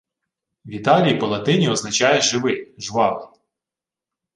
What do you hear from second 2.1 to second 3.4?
живий, жвавий.